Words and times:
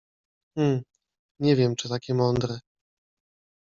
-Hm, 0.57 0.81
nie 1.39 1.55
wiem 1.55 1.75
czy 1.75 1.89
takie 1.89 2.13
mądre.... 2.13 2.59